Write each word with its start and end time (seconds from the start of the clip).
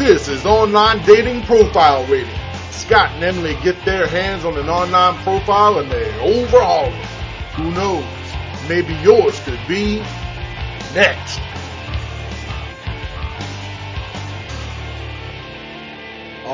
This 0.00 0.28
is 0.28 0.46
Online 0.46 1.04
Dating 1.04 1.42
Profile 1.42 2.06
Rating. 2.06 2.34
Scott 2.70 3.10
and 3.16 3.22
Emily 3.22 3.54
get 3.62 3.84
their 3.84 4.06
hands 4.06 4.46
on 4.46 4.56
an 4.56 4.66
online 4.66 5.14
profile 5.22 5.78
and 5.78 5.92
they 5.92 6.10
overhaul 6.20 6.86
it. 6.86 7.04
Who 7.56 7.70
knows? 7.72 8.06
Maybe 8.66 8.94
yours 9.04 9.38
could 9.40 9.60
be 9.68 9.98
next. 10.94 11.38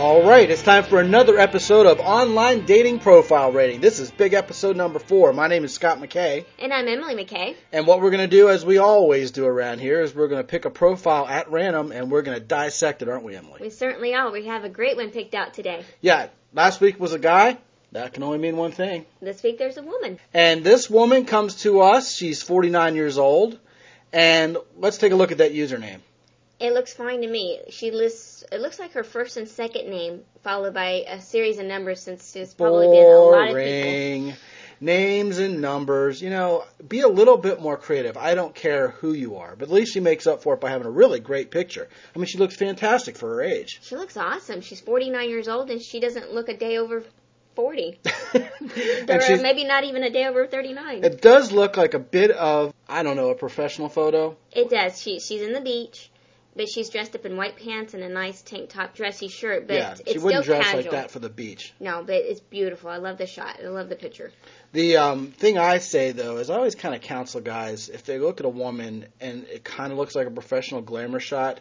All 0.06 0.22
right, 0.22 0.48
it's 0.48 0.62
time 0.62 0.84
for 0.84 1.00
another 1.00 1.36
episode 1.36 1.84
of 1.84 1.98
Online 1.98 2.64
Dating 2.64 3.00
Profile 3.00 3.50
Rating. 3.50 3.80
This 3.80 3.98
is 3.98 4.08
big 4.08 4.34
episode 4.34 4.76
number 4.76 5.00
four. 5.00 5.32
My 5.32 5.48
name 5.48 5.64
is 5.64 5.74
Scott 5.74 5.98
McKay, 5.98 6.44
And 6.60 6.72
I'm 6.72 6.86
Emily 6.86 7.16
McKay. 7.16 7.56
and 7.72 7.88
what 7.88 8.00
we're 8.00 8.12
going 8.12 8.22
to 8.22 8.28
do, 8.28 8.48
as 8.48 8.64
we 8.64 8.78
always 8.78 9.32
do 9.32 9.44
around 9.44 9.80
here, 9.80 10.00
is 10.00 10.14
we're 10.14 10.28
going 10.28 10.40
to 10.40 10.46
pick 10.46 10.64
a 10.64 10.70
profile 10.70 11.26
at 11.26 11.50
random 11.50 11.90
and 11.90 12.08
we're 12.08 12.22
going 12.22 12.38
to 12.38 12.44
dissect 12.44 13.02
it, 13.02 13.08
aren't 13.08 13.24
we, 13.24 13.34
Emily? 13.34 13.58
We 13.60 13.68
certainly 13.68 14.14
are. 14.14 14.30
We 14.30 14.46
have 14.46 14.62
a 14.62 14.68
great 14.68 14.94
one 14.94 15.10
picked 15.10 15.34
out 15.34 15.54
today. 15.54 15.84
Yeah, 16.00 16.28
last 16.54 16.80
week 16.80 17.00
was 17.00 17.12
a 17.12 17.18
guy. 17.18 17.58
That 17.90 18.14
can 18.14 18.22
only 18.22 18.38
mean 18.38 18.56
one 18.56 18.70
thing. 18.70 19.06
This 19.20 19.42
week 19.42 19.58
there's 19.58 19.76
a 19.76 19.82
woman. 19.82 20.20
And 20.32 20.62
this 20.62 20.88
woman 20.88 21.24
comes 21.24 21.62
to 21.62 21.80
us. 21.80 22.14
She's 22.14 22.44
49 22.44 22.94
years 22.94 23.18
old. 23.18 23.58
And 24.12 24.56
let's 24.76 24.98
take 24.98 25.10
a 25.10 25.16
look 25.16 25.32
at 25.32 25.38
that 25.38 25.52
username. 25.52 25.98
It 26.58 26.72
looks 26.72 26.94
fine 26.94 27.20
to 27.20 27.28
me. 27.28 27.60
She 27.68 27.90
lists, 27.90 28.44
it 28.50 28.60
looks 28.60 28.78
like 28.78 28.92
her 28.92 29.04
first 29.04 29.36
and 29.36 29.46
second 29.46 29.90
name, 29.90 30.22
followed 30.42 30.72
by 30.72 31.04
a 31.06 31.20
series 31.20 31.58
of 31.58 31.66
numbers 31.66 32.00
since 32.00 32.32
there's 32.32 32.54
probably 32.54 32.86
been 32.88 33.06
a 33.06 33.18
lot 33.18 33.42
of 33.42 33.56
people. 33.56 33.56
Boring. 33.56 34.34
Names 34.80 35.38
and 35.38 35.60
numbers. 35.60 36.22
You 36.22 36.30
know, 36.30 36.64
be 36.86 37.00
a 37.00 37.08
little 37.08 37.36
bit 37.36 37.60
more 37.60 37.76
creative. 37.76 38.16
I 38.16 38.34
don't 38.34 38.54
care 38.54 38.88
who 38.88 39.12
you 39.12 39.36
are, 39.36 39.54
but 39.54 39.68
at 39.68 39.74
least 39.74 39.92
she 39.92 40.00
makes 40.00 40.26
up 40.26 40.42
for 40.42 40.54
it 40.54 40.60
by 40.60 40.70
having 40.70 40.86
a 40.86 40.90
really 40.90 41.20
great 41.20 41.50
picture. 41.50 41.88
I 42.14 42.18
mean, 42.18 42.26
she 42.26 42.38
looks 42.38 42.56
fantastic 42.56 43.16
for 43.16 43.34
her 43.34 43.42
age. 43.42 43.80
She 43.82 43.96
looks 43.96 44.16
awesome. 44.16 44.62
She's 44.62 44.80
49 44.80 45.28
years 45.28 45.48
old 45.48 45.70
and 45.70 45.80
she 45.80 46.00
doesn't 46.00 46.32
look 46.32 46.48
a 46.48 46.56
day 46.56 46.78
over 46.78 47.04
40. 47.54 47.98
and 48.34 49.10
or 49.10 49.42
maybe 49.42 49.64
not 49.64 49.84
even 49.84 50.02
a 50.02 50.10
day 50.10 50.26
over 50.26 50.46
39. 50.46 51.04
it 51.04 51.20
does 51.20 51.52
look 51.52 51.76
like 51.76 51.94
a 51.94 51.98
bit 51.98 52.30
of, 52.30 52.72
I 52.88 53.02
don't 53.02 53.16
know, 53.16 53.30
a 53.30 53.34
professional 53.34 53.88
photo. 53.88 54.36
It 54.52 54.70
does. 54.70 55.00
She 55.00 55.20
she's 55.20 55.42
in 55.42 55.52
the 55.54 55.60
beach, 55.60 56.10
but 56.56 56.68
she's 56.68 56.88
dressed 56.88 57.14
up 57.14 57.26
in 57.26 57.36
white 57.36 57.56
pants 57.56 57.94
and 57.94 58.02
a 58.02 58.08
nice 58.08 58.42
tank 58.42 58.70
top 58.70 58.94
dressy 58.94 59.28
shirt. 59.28 59.66
But 59.66 59.74
yeah, 59.74 59.92
it's 59.92 60.12
she 60.12 60.18
wouldn't 60.18 60.44
still 60.44 60.56
dress 60.56 60.66
casual. 60.66 60.82
like 60.82 60.90
that 60.92 61.10
for 61.10 61.18
the 61.18 61.28
beach. 61.28 61.74
No, 61.78 62.02
but 62.02 62.16
it's 62.16 62.40
beautiful. 62.40 62.90
I 62.90 62.96
love 62.96 63.18
the 63.18 63.26
shot. 63.26 63.58
I 63.62 63.68
love 63.68 63.88
the 63.88 63.96
picture. 63.96 64.32
The 64.72 64.96
um, 64.96 65.28
thing 65.28 65.58
I 65.58 65.78
say 65.78 66.12
though 66.12 66.38
is 66.38 66.50
I 66.50 66.56
always 66.56 66.74
kind 66.74 66.94
of 66.94 67.02
counsel 67.02 67.40
guys 67.40 67.88
if 67.88 68.04
they 68.04 68.18
look 68.18 68.40
at 68.40 68.46
a 68.46 68.50
woman 68.50 69.06
and 69.20 69.44
it 69.44 69.64
kind 69.64 69.92
of 69.92 69.98
looks 69.98 70.14
like 70.14 70.26
a 70.26 70.30
professional 70.30 70.80
glamour 70.80 71.20
shot, 71.20 71.60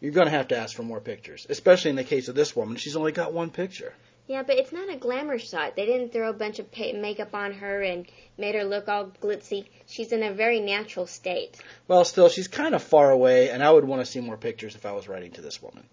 you're 0.00 0.12
going 0.12 0.26
to 0.26 0.32
have 0.32 0.48
to 0.48 0.58
ask 0.58 0.74
for 0.74 0.82
more 0.82 1.00
pictures. 1.00 1.46
Especially 1.48 1.90
in 1.90 1.96
the 1.96 2.04
case 2.04 2.28
of 2.28 2.34
this 2.34 2.56
woman, 2.56 2.76
she's 2.76 2.96
only 2.96 3.12
got 3.12 3.32
one 3.32 3.50
picture. 3.50 3.94
Yeah, 4.28 4.42
but 4.44 4.56
it's 4.56 4.72
not 4.72 4.88
a 4.88 4.96
glamour 4.96 5.38
shot. 5.38 5.74
They 5.76 5.84
didn't 5.84 6.12
throw 6.12 6.30
a 6.30 6.32
bunch 6.32 6.58
of 6.58 6.70
pa- 6.70 6.92
makeup 6.94 7.34
on 7.34 7.52
her 7.54 7.82
and 7.82 8.06
made 8.38 8.54
her 8.54 8.64
look 8.64 8.88
all 8.88 9.12
glitzy. 9.20 9.66
She's 9.86 10.12
in 10.12 10.22
a 10.22 10.32
very 10.32 10.60
natural 10.60 11.06
state. 11.06 11.58
Well, 11.88 12.04
still, 12.04 12.28
she's 12.28 12.48
kind 12.48 12.74
of 12.74 12.82
far 12.82 13.10
away, 13.10 13.50
and 13.50 13.62
I 13.62 13.70
would 13.70 13.84
want 13.84 14.00
to 14.00 14.06
see 14.10 14.20
more 14.20 14.36
pictures 14.36 14.74
if 14.74 14.86
I 14.86 14.92
was 14.92 15.08
writing 15.08 15.32
to 15.32 15.40
this 15.40 15.60
woman. 15.60 15.84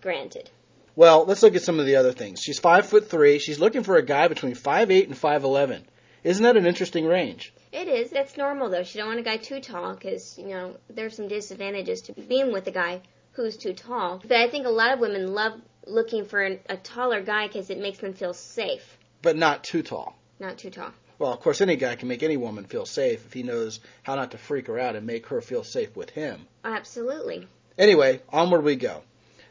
Granted. 0.00 0.50
Well, 0.96 1.26
let's 1.26 1.42
look 1.42 1.54
at 1.54 1.62
some 1.62 1.78
of 1.78 1.86
the 1.86 1.96
other 1.96 2.12
things. 2.12 2.40
She's 2.40 2.58
five 2.58 2.86
foot 2.86 3.10
three. 3.10 3.38
She's 3.38 3.58
looking 3.60 3.82
for 3.82 3.96
a 3.96 4.02
guy 4.02 4.28
between 4.28 4.54
five 4.54 4.90
eight 4.90 5.08
and 5.08 5.16
five 5.16 5.44
eleven. 5.44 5.84
Isn't 6.24 6.42
that 6.42 6.56
an 6.56 6.66
interesting 6.66 7.06
range? 7.06 7.52
It 7.72 7.88
is. 7.88 8.10
That's 8.10 8.36
normal, 8.38 8.70
though. 8.70 8.82
She 8.82 8.98
don't 8.98 9.08
want 9.08 9.20
a 9.20 9.22
guy 9.22 9.36
too 9.36 9.60
tall 9.60 9.94
because, 9.94 10.38
you 10.38 10.48
know, 10.48 10.76
there's 10.88 11.14
some 11.14 11.28
disadvantages 11.28 12.00
to 12.02 12.14
being 12.14 12.50
with 12.50 12.66
a 12.66 12.70
guy 12.70 13.02
who's 13.32 13.58
too 13.58 13.74
tall. 13.74 14.22
But 14.26 14.38
I 14.38 14.48
think 14.48 14.66
a 14.66 14.70
lot 14.70 14.94
of 14.94 14.98
women 14.98 15.34
love 15.34 15.60
looking 15.86 16.24
for 16.24 16.42
an, 16.42 16.60
a 16.68 16.76
taller 16.76 17.22
guy 17.22 17.46
because 17.46 17.70
it 17.70 17.78
makes 17.78 17.98
them 17.98 18.12
feel 18.12 18.34
safe. 18.34 18.98
But 19.22 19.36
not 19.36 19.64
too 19.64 19.82
tall. 19.82 20.16
Not 20.38 20.58
too 20.58 20.70
tall. 20.70 20.92
Well, 21.18 21.32
of 21.32 21.40
course, 21.40 21.60
any 21.60 21.76
guy 21.76 21.96
can 21.96 22.08
make 22.08 22.22
any 22.22 22.36
woman 22.36 22.64
feel 22.64 22.84
safe 22.84 23.24
if 23.24 23.32
he 23.32 23.42
knows 23.42 23.80
how 24.02 24.16
not 24.16 24.32
to 24.32 24.38
freak 24.38 24.66
her 24.66 24.78
out 24.78 24.96
and 24.96 25.06
make 25.06 25.26
her 25.28 25.40
feel 25.40 25.64
safe 25.64 25.96
with 25.96 26.10
him. 26.10 26.46
Absolutely. 26.62 27.48
Anyway, 27.78 28.20
onward 28.28 28.62
we 28.62 28.76
go. 28.76 29.02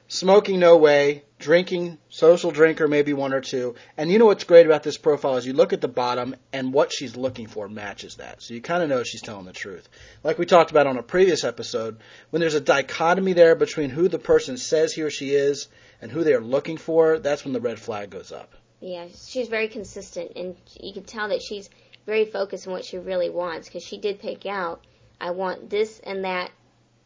Smoking, 0.07 0.59
no 0.59 0.77
way. 0.77 1.23
Drinking, 1.37 1.97
social 2.09 2.51
drinker, 2.51 2.87
maybe 2.87 3.13
one 3.13 3.33
or 3.33 3.41
two. 3.41 3.75
And 3.97 4.09
you 4.09 4.19
know 4.19 4.25
what's 4.25 4.45
great 4.45 4.65
about 4.65 4.83
this 4.83 4.97
profile 4.97 5.35
is 5.35 5.45
you 5.45 5.53
look 5.53 5.73
at 5.73 5.81
the 5.81 5.87
bottom 5.89 6.35
and 6.53 6.71
what 6.71 6.93
she's 6.93 7.17
looking 7.17 7.47
for 7.47 7.67
matches 7.67 8.15
that. 8.15 8.41
So 8.41 8.53
you 8.53 8.61
kind 8.61 8.81
of 8.81 8.89
know 8.89 9.03
she's 9.03 9.21
telling 9.21 9.45
the 9.45 9.51
truth. 9.51 9.87
Like 10.23 10.37
we 10.37 10.45
talked 10.45 10.71
about 10.71 10.87
on 10.87 10.97
a 10.97 11.03
previous 11.03 11.43
episode, 11.43 11.97
when 12.29 12.39
there's 12.39 12.55
a 12.55 12.61
dichotomy 12.61 13.33
there 13.33 13.55
between 13.55 13.89
who 13.89 14.07
the 14.07 14.17
person 14.17 14.57
says 14.57 14.93
he 14.93 15.01
or 15.01 15.09
she 15.09 15.31
is 15.31 15.67
and 16.01 16.09
who 16.09 16.23
they're 16.23 16.39
looking 16.39 16.77
for, 16.77 17.19
that's 17.19 17.43
when 17.43 17.53
the 17.53 17.61
red 17.61 17.79
flag 17.79 18.09
goes 18.09 18.31
up. 18.31 18.53
Yeah, 18.79 19.07
she's 19.27 19.47
very 19.47 19.67
consistent, 19.67 20.33
and 20.35 20.55
you 20.79 20.93
can 20.93 21.03
tell 21.03 21.29
that 21.29 21.41
she's 21.41 21.69
very 22.05 22.25
focused 22.25 22.67
on 22.67 22.73
what 22.73 22.85
she 22.85 22.97
really 22.97 23.29
wants 23.29 23.67
because 23.67 23.83
she 23.83 23.97
did 23.97 24.19
pick 24.19 24.45
out, 24.45 24.85
I 25.19 25.31
want 25.31 25.69
this 25.69 25.99
and 25.99 26.23
that. 26.23 26.51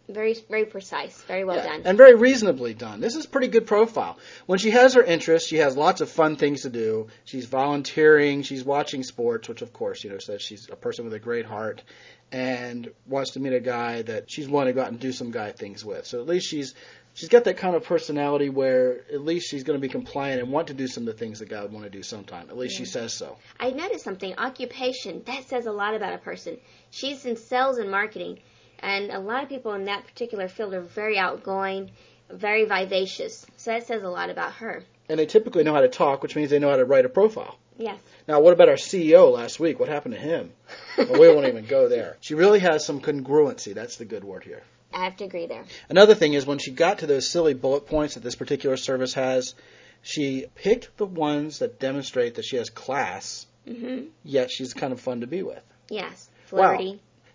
Very, 0.10 0.36
very 0.50 0.66
precise. 0.66 1.22
Very 1.24 1.44
well 1.44 1.58
Yeah, 1.58 1.68
done. 1.68 1.82
And 1.86 1.98
very 1.98 2.16
reasonably 2.16 2.74
done. 2.74 3.00
This 3.00 3.16
is 3.16 3.26
a 3.26 3.30
pretty 3.30 3.48
good 3.48 3.68
profile. 3.68 4.18
When 4.48 4.58
she 4.58 4.72
has 4.72 4.96
her 4.96 5.04
interests, 5.04 5.48
she 5.48 5.58
has 5.58 5.78
lots 5.78 6.02
of 6.02 6.10
fun 6.10 6.36
things 6.36 6.64
to 6.64 6.70
do. 6.70 7.08
She's 7.26 7.46
volunteering, 7.46 8.42
she's 8.42 8.64
watching 8.64 9.04
sports, 9.04 9.48
which 9.48 9.62
of 9.62 9.72
course, 9.72 10.04
you 10.04 10.10
know, 10.10 10.18
says 10.18 10.42
she's 10.42 10.68
a 10.72 10.76
person 10.76 11.06
with 11.06 11.14
a 11.14 11.20
great 11.20 11.46
heart 11.46 11.84
and 12.32 12.90
wants 13.08 13.32
to 13.32 13.40
meet 13.40 13.54
a 13.54 13.60
guy 13.60 14.02
that 14.04 14.30
she's 14.30 14.48
willing 14.48 14.68
to 14.68 14.74
go 14.74 14.82
out 14.82 14.90
and 14.90 15.00
do 15.00 15.12
some 15.12 15.32
guy 15.32 15.52
things 15.52 15.86
with. 15.86 16.06
So 16.06 16.20
at 16.20 16.28
least 16.28 16.48
she's 16.48 16.74
she's 17.14 17.30
got 17.30 17.44
that 17.44 17.58
kind 17.58 17.76
of 17.76 17.84
personality 17.84 18.50
where 18.50 19.02
at 19.12 19.22
least 19.22 19.50
she's 19.50 19.64
going 19.64 19.80
to 19.80 19.82
be 19.82 19.92
compliant 19.92 20.42
and 20.42 20.52
want 20.52 20.68
to 20.68 20.74
do 20.74 20.88
some 20.88 21.08
of 21.08 21.08
the 21.08 21.20
things 21.20 21.40
that 21.40 21.50
God 21.50 21.64
would 21.64 21.74
want 21.74 21.86
to 21.86 21.90
do 21.90 22.04
sometime. 22.04 22.50
At 22.50 22.58
least 22.58 22.78
she 22.78 22.86
says 22.86 23.14
so. 23.14 23.38
I 23.60 23.72
noticed 23.72 24.04
something. 24.04 24.34
Occupation. 24.38 25.24
That 25.26 25.48
says 25.48 25.66
a 25.66 25.72
lot 25.72 25.96
about 25.96 26.14
a 26.14 26.18
person. 26.20 26.58
She's 26.92 27.26
in 27.26 27.36
sales 27.36 27.78
and 27.78 27.90
marketing, 27.92 28.40
and 28.82 29.12
a 29.12 29.20
lot 29.20 29.44
of 29.44 29.50
people 29.50 29.74
in 29.74 29.86
that 29.86 30.06
particular 30.06 30.48
field 30.48 30.74
are 30.74 30.82
very 30.82 31.18
outgoing, 31.18 31.92
very 32.30 32.66
vivacious. 32.66 33.46
So 33.58 33.72
that 33.72 33.88
says 33.88 34.04
a 34.04 34.10
lot 34.10 34.30
about 34.30 34.54
her. 34.54 34.84
And 35.08 35.20
they 35.20 35.26
typically 35.26 35.64
know 35.64 35.74
how 35.74 35.82
to 35.82 35.90
talk, 35.90 36.22
which 36.22 36.36
means 36.36 36.50
they 36.50 36.60
know 36.60 36.70
how 36.70 36.78
to 36.78 36.86
write 36.86 37.06
a 37.06 37.10
profile. 37.10 37.58
Yes. 37.78 37.98
Now, 38.28 38.42
what 38.42 38.54
about 38.54 38.70
our 38.70 38.76
CEO 38.76 39.32
last 39.32 39.60
week? 39.60 39.80
What 39.80 39.90
happened 39.90 40.14
to 40.14 40.20
him? 40.20 40.52
Well, 40.98 41.20
we 41.20 41.30
won't 41.30 41.48
even 41.48 41.66
go 41.66 41.88
there. 41.88 42.18
She 42.20 42.36
really 42.36 42.60
has 42.60 42.86
some 42.86 43.00
congruency. 43.00 43.74
That's 43.74 43.96
the 43.96 44.06
good 44.06 44.24
word 44.24 44.44
here. 44.44 44.62
I 44.94 45.06
have 45.06 45.18
to 45.18 45.24
agree 45.24 45.48
there. 45.48 45.64
Another 45.88 46.14
thing 46.14 46.34
is 46.34 46.46
when 46.46 46.58
she 46.58 46.72
got 46.72 47.00
to 47.00 47.08
those 47.08 47.30
silly 47.30 47.54
bullet 47.54 47.88
points 47.88 48.16
that 48.16 48.24
this 48.24 48.36
particular 48.36 48.76
service 48.76 49.14
has, 49.14 49.56
she 50.02 50.48
picked 50.56 50.98
the 50.98 51.06
ones 51.06 51.60
that 51.60 51.80
demonstrate 51.80 52.36
that 52.36 52.46
she 52.46 52.58
has 52.58 52.70
class, 52.70 53.48
mm-hmm. 53.68 54.08
yet 54.24 54.52
she's 54.52 54.74
kind 54.74 54.92
of 54.92 55.00
fun 55.00 55.22
to 55.22 55.28
be 55.28 55.44
with. 55.44 55.64
Yes. 55.90 56.30
Wow. 56.52 56.78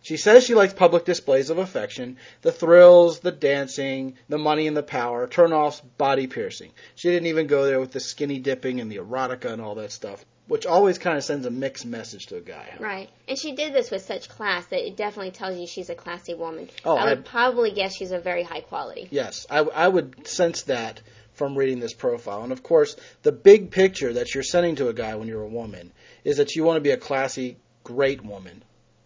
She 0.04 0.18
says 0.18 0.44
she 0.44 0.54
likes 0.54 0.74
public 0.74 1.06
displays 1.06 1.48
of 1.48 1.56
affection, 1.56 2.18
the 2.42 2.52
thrills, 2.52 3.20
the 3.20 3.32
dancing, 3.32 4.16
the 4.28 4.36
money 4.36 4.66
and 4.66 4.76
the 4.76 4.82
power, 4.82 5.26
turn-offs, 5.26 5.80
body 5.80 6.26
piercing. 6.26 6.72
She 6.94 7.08
didn't 7.08 7.28
even 7.28 7.46
go 7.46 7.64
there 7.64 7.80
with 7.80 7.92
the 7.92 8.00
skinny 8.00 8.38
dipping 8.38 8.82
and 8.82 8.92
the 8.92 8.98
erotica 8.98 9.46
and 9.46 9.62
all 9.62 9.76
that 9.76 9.92
stuff, 9.92 10.22
which 10.46 10.66
always 10.66 10.98
kind 10.98 11.16
of 11.16 11.24
sends 11.24 11.46
a 11.46 11.50
mixed 11.50 11.86
message 11.86 12.26
to 12.26 12.36
a 12.36 12.42
guy. 12.42 12.74
Right. 12.78 13.08
And 13.26 13.38
she 13.38 13.52
did 13.52 13.72
this 13.72 13.90
with 13.90 14.02
such 14.02 14.28
class 14.28 14.66
that 14.66 14.86
it 14.86 14.94
definitely 14.94 15.30
tells 15.30 15.56
you 15.56 15.66
she's 15.66 15.88
a 15.88 15.94
classy 15.94 16.34
woman. 16.34 16.68
Oh, 16.84 16.96
I 16.96 17.08
would 17.08 17.20
I- 17.20 17.22
probably 17.22 17.70
guess 17.70 17.96
she's 17.96 18.12
a 18.12 18.18
very 18.20 18.42
high 18.42 18.60
quality. 18.60 19.08
Yes, 19.10 19.46
I, 19.48 19.60
I 19.60 19.88
would 19.88 20.28
sense 20.28 20.64
that 20.64 21.00
from 21.32 21.56
reading 21.56 21.80
this 21.80 21.94
profile. 21.94 22.42
And 22.42 22.52
of 22.52 22.62
course, 22.62 22.94
the 23.22 23.32
big 23.32 23.70
picture 23.70 24.12
that 24.12 24.34
you're 24.34 24.42
sending 24.44 24.76
to 24.76 24.88
a 24.88 24.92
guy 24.92 25.14
when 25.14 25.28
you're 25.28 25.40
a 25.40 25.48
woman 25.48 25.94
is 26.24 26.36
that 26.36 26.56
you 26.56 26.62
want 26.62 26.76
to 26.76 26.82
be 26.82 26.90
a 26.90 26.98
classy, 26.98 27.56
great 27.84 28.22
woman 28.22 28.62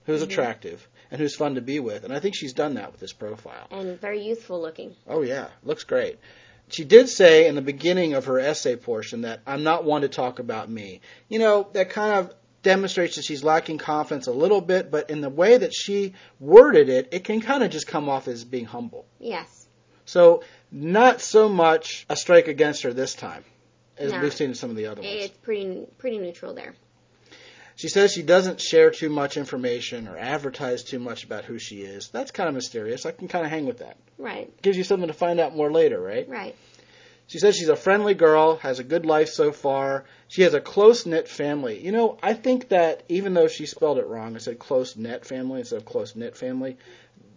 who's 0.09 0.23
mm-hmm. 0.23 0.31
attractive 0.31 0.89
and 1.11 1.21
who's 1.21 1.37
fun 1.37 1.57
to 1.57 1.61
be 1.61 1.81
with. 1.81 2.03
And 2.03 2.15
I 2.15 2.19
think 2.19 2.35
she's 2.35 2.55
done 2.55 2.75
that 2.75 2.91
with 2.93 3.01
this 3.01 3.13
profile. 3.13 3.69
And 3.71 4.01
very 4.01 4.23
youthful 4.23 4.61
looking. 4.61 4.97
Oh, 5.07 5.21
yeah, 5.21 5.49
looks 5.63 5.85
great. 5.85 6.19
She 6.71 6.85
did 6.85 7.11
say 7.11 7.47
in 7.47 7.55
the 7.55 7.63
beginning 7.63 8.15
of 8.15 8.25
her 8.25 8.41
essay 8.41 8.77
portion 8.77 9.21
that 9.23 9.41
I'm 9.47 9.65
not 9.65 9.85
one 9.85 10.01
to 10.03 10.09
talk 10.09 10.39
about 10.39 10.71
me. 10.71 11.03
You 11.29 11.39
know, 11.39 11.69
that 11.75 11.91
kind 11.91 12.15
of 12.15 12.35
demonstrates 12.63 13.17
that 13.17 13.25
she's 13.27 13.45
lacking 13.45 13.79
confidence 13.79 14.27
a 14.27 14.33
little 14.33 14.63
bit, 14.63 14.91
but 14.91 15.11
in 15.11 15.21
the 15.21 15.29
way 15.29 15.59
that 15.59 15.75
she 15.75 16.15
worded 16.41 16.89
it, 16.89 17.09
it 17.13 17.25
can 17.25 17.43
kind 17.43 17.63
of 17.63 17.71
just 17.71 17.87
come 17.87 18.09
off 18.09 18.29
as 18.29 18.45
being 18.45 18.65
humble. 18.65 19.05
Yes. 19.19 19.67
So 20.07 20.43
not 20.73 21.21
so 21.21 21.51
much 21.51 22.07
a 22.09 22.17
strike 22.17 22.49
against 22.49 22.83
her 22.85 22.95
this 22.95 23.13
time, 23.13 23.45
as 23.99 24.11
No. 24.11 24.23
we've 24.23 24.33
seen 24.33 24.49
in 24.49 24.55
some 24.55 24.71
of 24.71 24.77
the 24.77 24.87
other 24.87 25.03
ones. 25.03 25.15
It's 25.15 25.37
pretty 25.37 25.87
pretty 25.99 26.19
neutral 26.19 26.55
there. 26.55 26.75
She 27.79 27.89
says 27.89 28.13
she 28.13 28.23
doesn't 28.23 28.61
share 28.61 28.91
too 28.91 29.09
much 29.09 29.37
information 29.37 30.09
or 30.09 30.19
advertise 30.19 30.83
too 30.83 30.99
much 30.99 31.23
about 31.23 31.45
who 31.45 31.61
she 31.61 31.77
is. 31.83 32.09
That's 32.09 32.33
kind 32.33 32.49
of 32.49 32.57
mysterious. 32.57 33.07
I 33.07 33.13
can 33.13 33.29
kind 33.29 33.45
of 33.45 33.53
hang 33.53 33.67
with 33.67 33.79
that. 33.79 33.97
Right. 34.19 34.51
Gives 34.63 34.77
you 34.77 34.83
something 34.83 35.07
to 35.07 35.15
find 35.15 35.39
out 35.39 35.55
more 35.55 35.71
later, 35.71 36.01
right? 36.01 36.29
Right. 36.29 36.57
She 37.29 37.39
says 37.39 37.55
she's 37.55 37.69
a 37.69 37.77
friendly 37.77 38.15
girl, 38.15 38.57
has 38.57 38.81
a 38.81 38.85
good 38.85 39.07
life 39.07 39.29
so 39.29 39.53
far. 39.53 40.07
She 40.27 40.43
has 40.43 40.55
a 40.55 40.61
close 40.61 41.07
knit 41.07 41.29
family. 41.29 41.79
You 41.79 41.93
know, 41.93 42.19
I 42.21 42.35
think 42.35 42.71
that 42.71 43.05
even 43.09 43.33
though 43.33 43.47
she 43.47 43.65
spelled 43.65 43.99
it 43.99 44.09
wrong, 44.09 44.35
I 44.35 44.39
said 44.41 44.59
close 44.59 44.97
knit 44.97 45.25
family 45.25 45.61
instead 45.61 45.77
of 45.77 45.85
close 45.85 46.17
knit 46.17 46.37
family. 46.37 46.79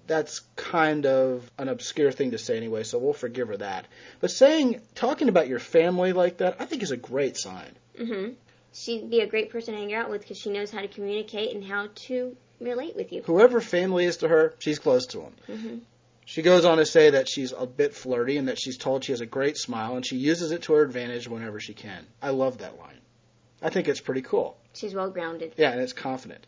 that's 0.08 0.40
kind 0.56 1.06
of 1.06 1.50
an 1.60 1.70
obscure 1.70 2.12
thing 2.12 2.32
to 2.32 2.38
say 2.40 2.58
anyway, 2.58 2.84
so 2.84 2.98
we'll 2.98 3.14
forgive 3.14 3.48
her 3.50 3.58
that. 3.58 3.86
But 4.20 4.32
saying, 4.32 4.82
talking 4.96 5.30
about 5.30 5.48
your 5.48 5.60
family 5.60 6.12
like 6.12 6.38
that, 6.38 6.58
I 6.60 6.66
think 6.66 6.82
is 6.82 6.92
a 6.92 6.98
great 6.98 7.38
sign. 7.38 7.72
Mhm. 7.98 8.34
She'd 8.74 9.10
be 9.10 9.20
a 9.20 9.28
great 9.28 9.50
person 9.50 9.74
to 9.74 9.80
hang 9.80 9.94
out 9.94 10.10
with 10.10 10.22
because 10.22 10.38
she 10.38 10.50
knows 10.50 10.72
how 10.72 10.82
to 10.82 10.88
communicate 10.88 11.54
and 11.54 11.64
how 11.64 11.90
to 12.08 12.36
relate 12.60 12.96
with 12.96 13.12
you. 13.12 13.22
Whoever 13.24 13.60
family 13.60 14.06
is 14.06 14.18
to 14.18 14.28
her, 14.28 14.54
she's 14.60 14.80
close 14.80 15.08
to 15.08 15.20
them. 15.20 15.34
hmm 15.48 15.78
She 16.26 16.42
goes 16.42 16.64
on 16.64 16.78
to 16.78 16.86
say 16.86 17.10
that 17.12 17.28
she's 17.28 17.52
a 17.52 17.66
bit 17.66 17.94
flirty 17.94 18.38
and 18.38 18.48
that 18.48 18.60
she's 18.60 18.78
told 18.78 19.04
she 19.04 19.12
has 19.12 19.22
a 19.22 19.26
great 19.26 19.58
smile 19.58 19.96
and 19.96 20.06
she 20.06 20.16
uses 20.18 20.52
it 20.52 20.64
to 20.64 20.74
her 20.74 20.84
advantage 20.84 21.28
whenever 21.28 21.60
she 21.60 21.74
can. 21.74 22.06
I 22.22 22.30
love 22.30 22.60
that 22.60 22.80
line. 22.80 23.00
I 23.62 23.70
think 23.70 23.88
it's 23.88 24.02
pretty 24.02 24.22
cool. 24.22 24.58
She's 24.74 24.96
well 24.96 25.10
grounded. 25.10 25.54
Yeah, 25.58 25.72
and 25.72 25.82
it's 25.82 25.94
confident. 25.94 26.48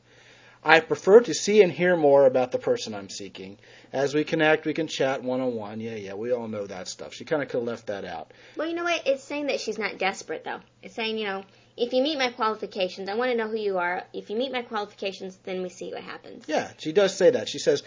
I 0.64 0.80
prefer 0.80 1.20
to 1.20 1.34
see 1.34 1.62
and 1.62 1.72
hear 1.72 1.98
more 1.98 2.26
about 2.26 2.54
the 2.54 2.58
person 2.58 2.96
I'm 2.96 3.10
seeking. 3.10 3.58
As 3.92 4.16
we 4.16 4.24
connect, 4.24 4.66
we 4.66 4.74
can 4.74 4.88
chat 4.88 5.22
one 5.22 5.42
on 5.42 5.56
one. 5.56 5.82
Yeah, 5.82 5.96
yeah, 5.96 6.14
we 6.14 6.32
all 6.32 6.48
know 6.48 6.66
that 6.66 6.88
stuff. 6.88 7.14
She 7.14 7.26
kind 7.26 7.42
of 7.44 7.50
could 7.50 7.58
have 7.58 7.68
left 7.68 7.88
that 7.88 8.06
out. 8.06 8.32
Well, 8.56 8.70
you 8.70 8.74
know 8.74 8.86
what? 8.86 9.06
It's 9.06 9.24
saying 9.26 9.48
that 9.48 9.60
she's 9.60 9.78
not 9.78 9.98
desperate, 9.98 10.46
though. 10.46 10.62
It's 10.82 10.96
saying, 10.96 11.18
you 11.18 11.26
know, 11.26 11.44
if 11.76 11.94
you 11.94 12.02
meet 12.04 12.18
my 12.18 12.30
qualifications, 12.30 13.10
I 13.10 13.16
want 13.16 13.32
to 13.32 13.38
know 13.38 13.48
who 13.48 13.58
you 13.58 13.78
are. 13.78 14.04
If 14.14 14.30
you 14.30 14.36
meet 14.36 14.52
my 14.52 14.62
qualifications, 14.62 15.38
then 15.44 15.62
we 15.62 15.70
see 15.70 15.92
what 15.92 16.04
happens. 16.04 16.46
Yeah, 16.48 16.72
she 16.78 16.92
does 16.92 17.16
say 17.16 17.32
that. 17.32 17.50
She 17.50 17.60
says, 17.60 17.84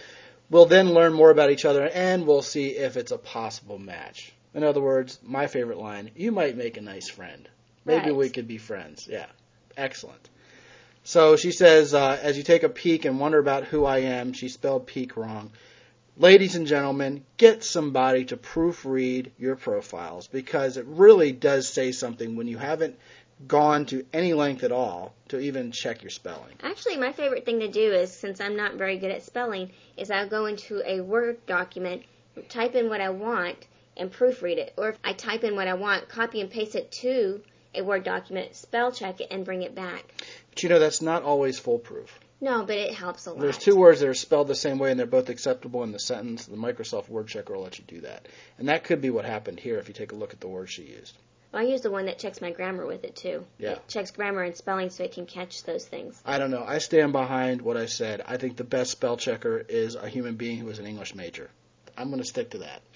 we'll 0.51 0.67
then 0.67 0.93
learn 0.93 1.13
more 1.13 1.31
about 1.31 1.51
each 1.51 1.65
other 1.65 1.87
and 1.87 2.27
we'll 2.27 2.43
see 2.43 2.69
if 2.69 2.97
it's 2.97 3.13
a 3.13 3.19
possible 3.19 3.79
match. 3.79 4.33
In 4.55 4.65
other 4.65 4.81
words, 4.81 5.19
my 5.23 5.47
favorite 5.47 5.79
line, 5.79 6.11
you 6.17 6.33
might 6.33 6.57
make 6.57 6.77
a 6.77 6.81
nice 6.81 7.09
friend. 7.09 7.49
Maybe 7.85 8.07
Right. 8.07 8.17
we 8.17 8.31
could 8.31 8.49
be 8.49 8.59
friends. 8.59 9.07
Yeah, 9.11 9.27
excellent. 9.77 10.29
So 11.05 11.37
she 11.37 11.53
says, 11.53 11.95
uh, 11.95 12.19
as 12.21 12.37
you 12.37 12.43
take 12.43 12.65
a 12.65 12.69
peek 12.69 13.05
and 13.05 13.21
wonder 13.21 13.39
about 13.39 13.65
who 13.65 13.85
I 13.85 13.99
am, 13.99 14.33
she 14.33 14.49
spelled 14.49 14.87
peek 14.87 15.17
wrong. 15.17 15.53
Ladies 16.19 16.57
and 16.57 16.67
gentlemen, 16.67 17.25
get 17.37 17.63
somebody 17.63 18.25
to 18.25 18.37
proofread 18.39 19.31
your 19.39 19.55
profiles 19.55 20.27
because 20.27 20.79
it 20.79 20.87
really 20.87 21.31
does 21.31 21.69
say 21.69 21.93
something 21.93 22.35
when 22.35 22.49
you 22.49 22.57
haven't 22.57 22.99
gone 23.47 23.87
to 23.87 24.05
any 24.13 24.33
length 24.33 24.65
at 24.65 24.73
all 24.73 25.15
to 25.29 25.39
even 25.39 25.73
check 25.73 26.03
your 26.03 26.11
spelling. 26.11 26.55
Actually, 26.63 26.97
my 26.97 27.13
favorite 27.13 27.45
thing 27.45 27.61
to 27.61 27.69
do 27.69 27.93
is, 27.93 28.13
since 28.13 28.41
I'm 28.41 28.57
not 28.57 28.75
very 28.75 28.99
good 28.99 29.11
at 29.11 29.23
spelling, 29.23 29.73
is 29.97 30.11
I'll 30.11 30.29
go 30.29 30.47
into 30.47 30.83
a 30.85 31.01
Word 31.01 31.45
document, 31.47 32.03
type 32.49 32.75
in 32.75 32.89
what 32.89 33.01
I 33.01 33.11
want, 33.11 33.67
and 33.97 34.13
proofread 34.13 34.57
it. 34.57 34.75
Or 34.77 34.91
if 34.91 34.99
I 35.05 35.13
type 35.13 35.45
in 35.45 35.55
what 35.55 35.69
I 35.69 35.75
want, 35.75 36.09
copy 36.09 36.41
and 36.41 36.51
paste 36.51 36.75
it 36.75 36.91
to 37.03 37.43
a 37.75 37.83
Word 37.83 38.05
document, 38.05 38.55
spell 38.55 38.91
check 38.93 39.21
it, 39.21 39.29
and 39.31 39.45
bring 39.45 39.63
it 39.63 39.75
back. 39.75 40.05
But 40.51 40.63
you 40.63 40.69
know, 40.69 40.79
that's 40.79 41.03
not 41.03 41.23
always 41.23 41.59
foolproof. 41.59 42.19
No, 42.41 42.65
but 42.65 42.77
it 42.77 42.93
helps 42.93 43.27
a 43.27 43.31
lot. 43.31 43.41
There's 43.41 43.57
two 43.57 43.77
words 43.77 44.01
that 44.01 44.09
are 44.09 44.15
spelled 44.15 44.49
the 44.49 44.55
same 44.55 44.79
way 44.79 44.91
and 44.91 45.01
they're 45.01 45.07
both 45.07 45.31
acceptable 45.31 45.83
in 45.85 45.93
the 45.93 45.99
sentence. 45.99 46.45
The 46.45 46.57
Microsoft 46.57 47.09
Word 47.09 47.29
Checker 47.29 47.55
will 47.55 47.63
let 47.63 47.79
you 47.79 47.85
do 47.87 48.03
that. 48.03 48.29
And 48.59 48.69
that 48.69 48.85
could 48.85 49.01
be 49.01 49.09
what 49.09 49.25
happened 49.25 49.59
here 49.59 49.79
if 49.79 49.89
you 49.89 49.95
take 49.95 50.13
a 50.13 50.17
look 50.17 50.35
at 50.35 50.41
the 50.41 50.49
words 50.49 50.71
she 50.71 50.83
used. 50.83 51.17
Well, 51.53 51.63
I 51.63 51.67
use 51.67 51.81
the 51.81 51.91
one 51.91 52.07
that 52.07 52.19
checks 52.19 52.41
my 52.41 52.51
grammar 52.51 52.87
with 52.87 53.05
it 53.05 53.17
too. 53.17 53.45
Yeah. 53.59 53.73
It 53.73 53.89
checks 53.89 54.11
grammar 54.11 54.43
and 54.43 54.57
spelling 54.57 54.91
so 54.91 55.05
it 55.05 55.13
can 55.13 55.27
catch 55.27 55.63
those 55.65 55.87
things. 55.87 56.21
I 56.25 56.39
don't 56.39 56.51
know. 56.51 56.65
I 56.67 56.79
stand 56.79 57.13
behind 57.13 57.63
what 57.63 57.77
I 57.77 57.87
said. 57.87 58.23
I 58.27 58.37
think 58.37 58.57
the 58.57 58.65
best 58.65 58.91
spell 58.91 59.17
checker 59.17 59.65
is 59.69 59.95
a 59.95 60.09
human 60.09 60.37
being 60.37 60.59
who 60.59 60.69
is 60.69 60.79
an 60.79 60.87
English 60.87 61.15
major. 61.15 61.51
I'm 61.97 62.09
going 62.09 62.21
to 62.21 62.29
stick 62.29 62.51
to 62.51 62.59
that. 62.59 62.83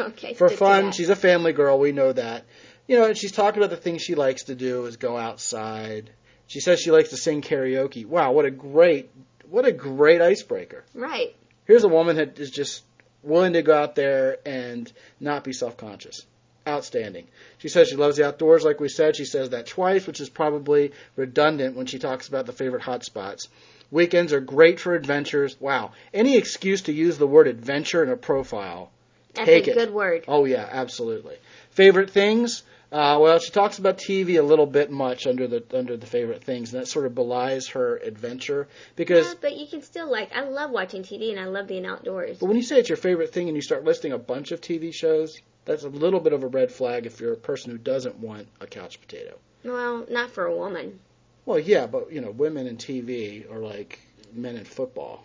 Okay. 0.00 0.34
For 0.34 0.48
fun, 0.48 0.90
she's 0.90 1.08
a 1.08 1.14
family 1.14 1.52
girl. 1.52 1.78
We 1.78 1.92
know 1.92 2.12
that. 2.12 2.44
You 2.88 2.98
know, 2.98 3.04
and 3.04 3.16
she's 3.16 3.30
talking 3.30 3.62
about 3.62 3.70
the 3.70 3.80
things 3.80 4.02
she 4.02 4.16
likes 4.16 4.42
to 4.46 4.56
do 4.56 4.86
is 4.86 4.96
go 4.96 5.16
outside. 5.16 6.10
She 6.48 6.58
says 6.58 6.80
she 6.80 6.90
likes 6.90 7.10
to 7.10 7.16
sing 7.16 7.42
karaoke. 7.42 8.04
Wow, 8.04 8.32
what 8.32 8.44
a 8.44 8.50
great, 8.50 9.12
what 9.48 9.64
a 9.66 9.70
great 9.70 10.20
icebreaker. 10.20 10.84
right. 10.94 11.36
Here's 11.66 11.84
a 11.84 11.88
woman 11.88 12.16
that 12.16 12.40
is 12.40 12.50
just 12.50 12.82
willing 13.22 13.52
to 13.52 13.62
go 13.62 13.72
out 13.72 13.94
there 13.94 14.38
and 14.44 14.92
not 15.20 15.44
be 15.44 15.52
self-conscious. 15.52 16.26
Outstanding. 16.66 17.26
She 17.58 17.68
says 17.68 17.88
she 17.88 17.96
loves 17.96 18.16
the 18.16 18.26
outdoors, 18.26 18.64
like 18.64 18.80
we 18.80 18.88
said. 18.88 19.16
She 19.16 19.26
says 19.26 19.50
that 19.50 19.66
twice, 19.66 20.06
which 20.06 20.20
is 20.20 20.30
probably 20.30 20.92
redundant 21.14 21.76
when 21.76 21.86
she 21.86 21.98
talks 21.98 22.26
about 22.28 22.46
the 22.46 22.52
favorite 22.52 22.82
hot 22.82 23.04
spots. 23.04 23.48
Weekends 23.90 24.32
are 24.32 24.40
great 24.40 24.80
for 24.80 24.94
adventures. 24.94 25.56
Wow. 25.60 25.92
Any 26.14 26.36
excuse 26.36 26.82
to 26.82 26.92
use 26.92 27.18
the 27.18 27.26
word 27.26 27.48
adventure 27.48 28.02
in 28.02 28.08
a 28.08 28.16
profile. 28.16 28.90
That's 29.34 29.46
Take 29.46 29.66
a 29.66 29.70
it. 29.72 29.74
good 29.74 29.92
word. 29.92 30.24
Oh, 30.26 30.46
yeah, 30.46 30.66
absolutely. 30.70 31.36
Favorite 31.70 32.10
things? 32.10 32.62
Uh, 32.90 33.18
well, 33.20 33.38
she 33.40 33.50
talks 33.50 33.78
about 33.78 33.98
TV 33.98 34.38
a 34.38 34.42
little 34.42 34.66
bit 34.66 34.88
much 34.90 35.26
under 35.26 35.48
the 35.48 35.64
under 35.74 35.96
the 35.96 36.06
favorite 36.06 36.44
things, 36.44 36.72
and 36.72 36.80
that 36.80 36.86
sort 36.86 37.06
of 37.06 37.14
belies 37.14 37.66
her 37.70 37.96
adventure 37.96 38.68
because 38.94 39.26
Yeah, 39.26 39.34
but 39.40 39.56
you 39.56 39.66
can 39.66 39.82
still 39.82 40.08
like. 40.08 40.30
I 40.32 40.42
love 40.44 40.70
watching 40.70 41.02
TV 41.02 41.30
and 41.30 41.40
I 41.40 41.46
love 41.46 41.66
being 41.66 41.86
outdoors. 41.86 42.38
But 42.38 42.46
when 42.46 42.56
you 42.56 42.62
say 42.62 42.78
it's 42.78 42.88
your 42.88 42.96
favorite 42.96 43.32
thing 43.32 43.48
and 43.48 43.56
you 43.56 43.62
start 43.62 43.82
listing 43.82 44.12
a 44.12 44.18
bunch 44.18 44.52
of 44.52 44.60
TV 44.60 44.94
shows, 44.94 45.36
that's 45.64 45.84
a 45.84 45.88
little 45.88 46.20
bit 46.20 46.32
of 46.32 46.42
a 46.42 46.46
red 46.46 46.70
flag 46.72 47.06
if 47.06 47.20
you're 47.20 47.32
a 47.32 47.36
person 47.36 47.70
who 47.70 47.78
doesn't 47.78 48.18
want 48.18 48.48
a 48.60 48.66
couch 48.66 49.00
potato. 49.00 49.36
Well, 49.64 50.06
not 50.10 50.30
for 50.30 50.44
a 50.44 50.54
woman. 50.54 51.00
Well, 51.46 51.58
yeah, 51.58 51.86
but 51.86 52.12
you 52.12 52.20
know, 52.20 52.30
women 52.30 52.66
in 52.66 52.76
TV 52.76 53.50
are 53.50 53.58
like 53.58 53.98
men 54.32 54.56
in 54.56 54.64
football. 54.64 55.24